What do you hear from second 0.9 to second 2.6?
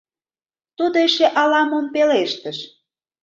эше ала-мом пелештыш.